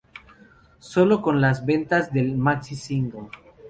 [0.79, 3.29] Solo con las ventas del Maxi-Single.